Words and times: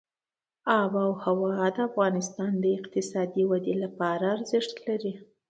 آب 0.79 0.93
وهوا 1.07 1.67
د 1.75 1.77
افغانستان 1.89 2.51
د 2.59 2.65
اقتصادي 2.79 3.43
ودې 3.51 3.75
لپاره 3.83 4.25
ارزښت 4.35 4.73
لري. 4.87 5.13